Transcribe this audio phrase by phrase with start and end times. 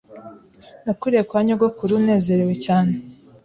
[0.83, 2.93] Nakuriye kwa nyogokuru nezerewe cyane